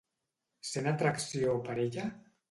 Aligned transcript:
Sent 0.69 0.87
atracció 0.91 1.53
per 1.67 1.75
ella? 1.83 2.07